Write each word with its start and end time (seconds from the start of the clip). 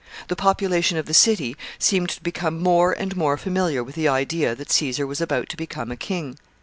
The 0.29 0.35
population 0.35 0.97
of 0.97 1.05
the 1.05 1.13
city 1.13 1.55
seemed 1.77 2.09
to 2.09 2.23
become 2.23 2.59
more 2.59 2.91
and 2.91 3.15
more 3.15 3.37
familiar 3.37 3.83
with 3.83 3.93
the 3.93 4.07
idea 4.07 4.55
that 4.55 4.71
Caesar 4.71 5.05
was 5.05 5.21
about 5.21 5.47
to 5.49 5.55
become 5.57 5.91
a 5.91 5.95
king. 5.95 6.39